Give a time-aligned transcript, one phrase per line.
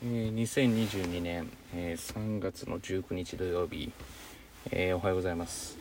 [0.00, 3.90] え2022年、え3月の19日土曜日、
[4.70, 5.76] えおはようございます、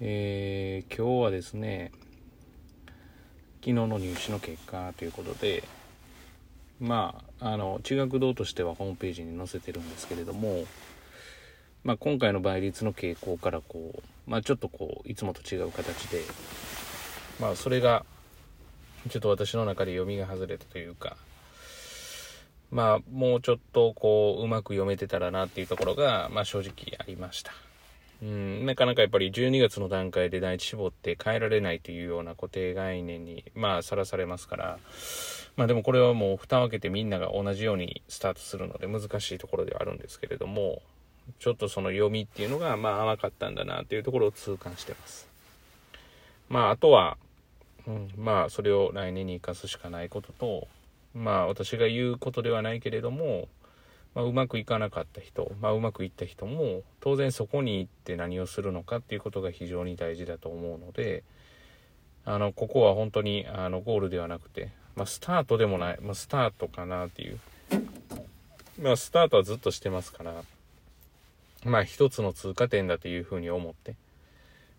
[0.00, 1.90] えー今日はですね
[3.60, 5.64] 昨日の入試の結果ということで
[6.78, 10.64] まああの地学堂としてはホームページに載せてるんですけれども、
[11.82, 16.22] まあ、今回の倍率の傾向からこう、まあ、ちょっとこういつもと違う形で
[17.40, 18.04] まあそれが
[19.10, 21.16] ちょっと私の中で読みが外れたというか
[22.72, 27.52] まあ、もうちょっとこう、うまく読めてたらなっていうところが、まあ正直ありました。
[28.22, 34.78] うん、なかなかやっぱり12月の段階で第一志望って変えられないというような固定概念に、まあ、さらされますから、
[35.56, 40.80] まあでもこれはもう蓋を開けてみんなが同じようにスタートするので難しいところではあるんですけれども、
[41.40, 45.28] ちょっとその読みっていうのが、まあ甘かったんだなっていうところを痛感してます。
[46.48, 47.18] まああとは、
[47.86, 50.68] うん、まあそれを来年に生かすしかないことと、
[51.14, 53.48] まあ私が言うことではないけれども、
[54.14, 61.22] まあ、うまくいかなかった人、まあ、うまくいった人も当然そこに行って何をするのかっていうことが非常に大事だと思うので
[62.24, 67.38] あのここは本当にあのゴールではなくて、まあ、スタートでもない、まあ、スタートかなっていう、
[68.80, 70.34] まあ、スタートはずっとしてますから
[71.64, 73.94] まあ一つの通過点だというふうに思って、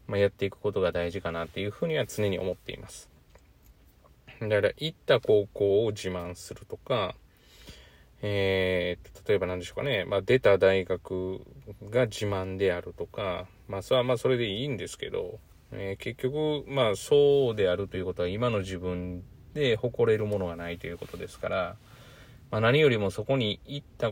[0.08, 3.12] まあ、やっていくことが大事かなっていうふうには常に思っています。
[4.49, 7.16] だから行った高校を自慢するとか、
[8.22, 11.41] えー、例えば何でしょうかね、まあ、出た大学
[11.89, 15.39] が自慢であるとか、まあ、それはまあそれでいいんですけど、
[15.72, 21.75] えー結局、まあ、そうであるということは今の自分で誇れるものがないということですから、
[22.50, 24.11] まあ、何よりもそこに行った、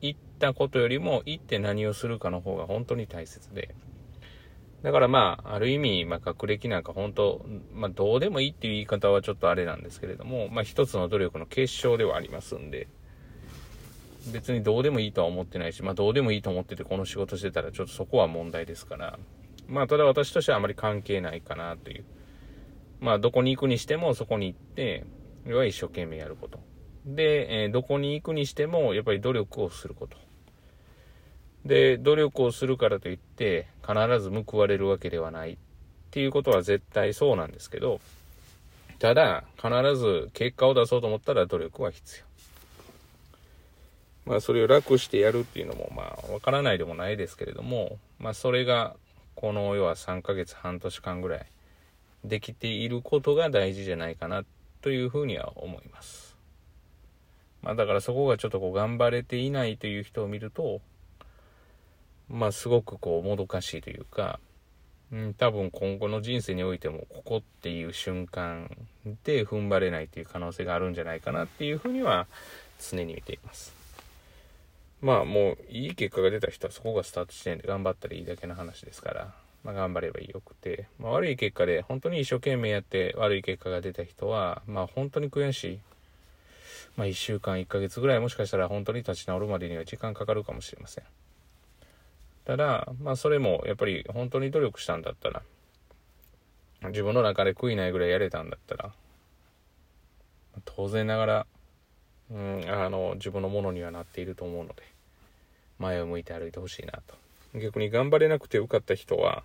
[0.00, 3.74] 行ったことよりも行って何をするかの方が本当に大切で、
[4.82, 12.88] だからまあ、ある意味、まあ、学歴なんか本当、まあ、どうでもいいっていう言い方はちょっとあれなんですけれども、まあ、一つの努力の結晶ではありますんで、
[14.32, 19.18] 別にどうでもいいとは思ってないし、まあ、どうでもいいと思っててこの仕事してたらちょっとそこは問題ですから、
[19.68, 22.04] まあ、ただ私としてはあまり関係ないかなという。
[23.00, 25.04] まあ、どこに行くにしてもそこに行って、
[25.44, 26.60] 要は一生懸命やること。
[27.04, 30.16] で、えーどこに行くにしても、やっぱり努力をすること。
[31.64, 35.56] で、努力をするからといって、必ず報われるわけではないっ
[36.10, 38.00] ていうことは絶対そうなんですけど、
[38.98, 42.32] ただ、必ず結果を出そうと思ったら努力は必要。
[44.24, 48.94] まあ、それを楽してやるっていうのも、まあ、わからないでもないですけれども、まあ、それが、
[49.34, 51.46] この要は3ヶ月、半年間ぐらい、
[52.24, 54.44] できていることが大事じゃないかな、
[54.80, 56.36] というふうには思います。
[57.62, 60.80] まあ、だからそこがちょっとこう、頑張れていないという人を見ると、
[62.32, 64.40] まあすごくこうもどかしいというか、
[65.12, 68.70] うん、多分今後の人生においてもここっていう瞬間
[69.24, 72.26] で踏ん張れないっていう可能性があるんじゃないかなっていうふうには
[72.80, 73.74] 常に見ています。
[75.02, 85.78] まあもういい結果が出た人はそこがスタート地点で頑張ったらいいだけの話ですから、まあ頑張ればよくて、まあ悪い結果で本当に一生懸命やって悪い結果が出た人は、まあ本当に悔しい。
[86.96, 91.04] まあ1週間1ヶ月ぐらいもしかしたら本当に立ち直るまでには時間かかるかもしれません。
[92.44, 95.42] ただ、まあそれもやっぱり本当に努力したんだったら、
[96.88, 98.92] 自分の中で悔いないぐらいやれたんだったら、
[100.64, 101.46] 当然ながら、
[102.30, 104.82] うん、あの、自分のものにはなっていると思うので、
[105.78, 107.14] 前を向いて歩いてほしいなと。
[107.58, 109.44] 逆に頑張れなくて受かった人は、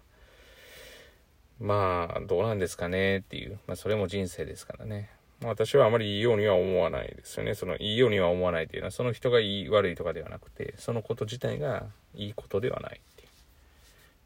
[1.60, 5.10] まあ、どうなんですかねっていう、まあそれも人生ですからね。
[5.44, 7.54] 私はあまりいいようには思わないですよね。
[7.54, 13.28] その、いいようには思わないっていうのは、その人がいい、悪いとかではなくて、そのこと自体がいいことではないっていう。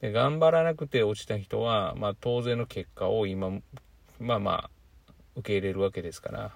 [0.02, 3.52] で、頑張らなくて落ちた人は、まあ当然の結果を今、
[4.20, 4.70] まあまあ、
[5.36, 6.52] 受け入れるわけですから、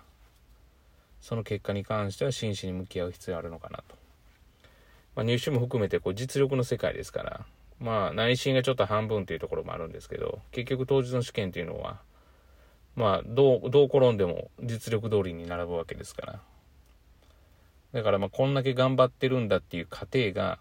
[1.19, 3.95] その結果に関しては真摯に向き合う必要あるのかなと。
[5.15, 7.45] まあ入試も含めて、こう実力の世界ですから、
[7.81, 11.99] まあ内心がちょっと半分というところもあるんですけど、結局当日の試験というのは、
[12.95, 16.39] まあ、どう、どう転んでも実力通りに並ぶわけですから。
[17.93, 20.59] だからまあ、こんだけ頑張ってるんだっていう過程が、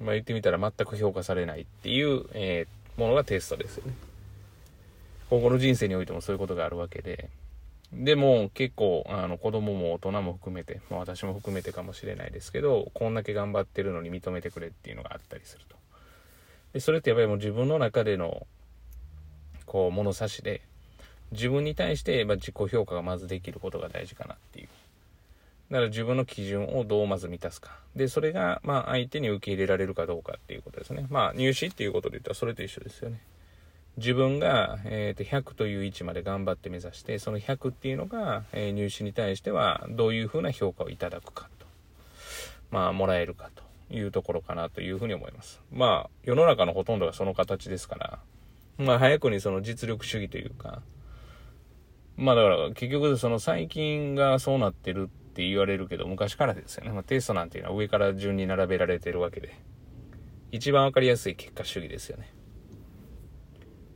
[0.00, 3.94] まあ言ってみたら全く評価されないっていう、えーものがテストですよね。
[5.30, 7.30] 今後の人生においてもそういうことがあるわけで。
[7.92, 15.76] でも結構、あの子供も大人も含めて、まあ私も含めてかもしれないですけど、こんだけ頑張ってるのに認めてくれっていうのがあったりすると。
[16.72, 18.46] で、それってやっぱりもう自分の中での、
[19.64, 20.60] こう、物差しで、
[21.32, 24.68] 自分に対して、まあ、自己評価がまずできることが大事かなっていう。
[25.70, 27.78] だから自分の基準をどうまず満たすか。
[27.94, 31.06] で、それが、まあ、相手に受け入れられるかどうかっていうことですね。
[31.10, 33.20] まあ、入試っていうことで言ったらそれと一緒ですよね。
[33.98, 41.66] 自分が、えー、と100という位置まで頑張って目指して、その100っていうのが、えー入試に対してはどういうふうな評価をいただくかと。
[42.70, 43.62] まあ、もらえるかと
[43.94, 45.60] いうところかなというふうに思います。
[45.72, 48.18] まあ、世の中のほとんどがその形ですから、
[48.78, 50.82] まあ、早くにその実力主義というか、
[52.18, 56.90] まあだから結局その最近がそうなってるって言われるけど昔からですよね。
[56.90, 59.56] まあ、テストなんていうのは上から順に並べられてるわけで。
[60.50, 62.32] 一番わかりやすい結果主義ですよね。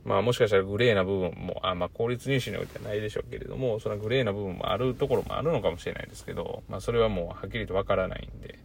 [0.05, 8.59] まあもしかしたらグレーな部分も、あまあ公立入試においてはないでしょうけれども、そのグレーな部分もあるところもあるのかもしれないですけど、まあそれはもうはっきりとわからないんで、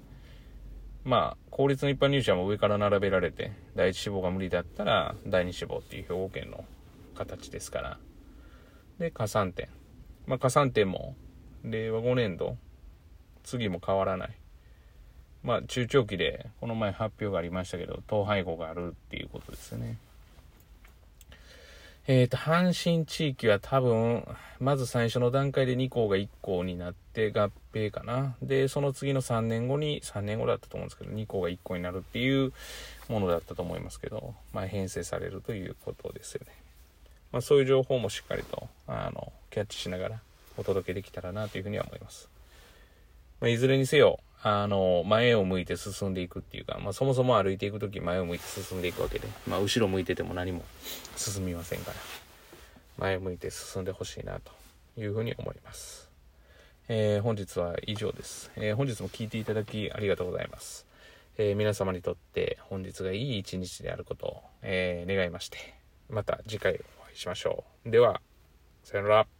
[1.05, 6.65] まあ公立の一般入試はもう上から並べられて、第一志望が無理だったら第二志望っていう兵庫県の
[7.15, 7.99] 形ですから、
[8.99, 9.69] で、加算点。
[10.27, 11.15] まあ加算点も、
[11.65, 12.57] 令和5年度、
[13.45, 14.31] 次も変わらない。
[15.43, 19.97] まあ中長期で、この前発表がありましたけど、統廃合があるっていうことですよね。
[22.11, 24.27] えっ、と、阪神地域は多分、
[24.61, 28.35] まず最初の段階で2校が1校になって合併かな。
[28.41, 32.55] で、その次の3年後に、3年後だったと思うんですけど、2校が1校になるっていう
[33.11, 36.68] ものだったと思いますけど、まあ、編成されるということですよね。
[37.33, 40.21] まあ、そういう情報もしっかりと、あの、キャッチしながら
[40.57, 42.29] お届けできたらなというふうには思います。
[43.41, 50.63] まあ、いずれにせよ、あの、前を向いて進んでいくっていうか、まあ、そもそも歩いていくとき前を向いて進んでいくわけで、まあ、後ろ向いてても何も
[51.17, 51.97] 進みませんから、
[52.99, 54.53] 前を向いて進んでほしいなと
[55.01, 56.09] いうふうに思います。
[56.89, 58.51] えー、本日は以上です。
[58.57, 60.87] えー、本日も聴いていただきありがとうございます。
[61.37, 65.59] えー、皆様にとって本日がいい一日であることを、え願いまして、
[66.09, 66.81] また次回
[67.19, 67.91] しましょう。
[67.91, 68.21] では、
[68.85, 69.38] さよなら。